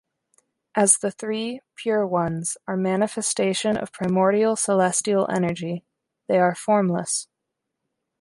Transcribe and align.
As 0.73 0.97
the 0.97 1.11
Three 1.11 1.61
Pure 1.75 2.07
Ones 2.07 2.57
are 2.67 2.75
manifestation 2.75 3.77
of 3.77 3.91
Primordial 3.91 4.55
Celestial 4.55 5.27
Energy, 5.29 5.85
they 6.27 6.39
are 6.39 6.55
formless. 6.55 7.27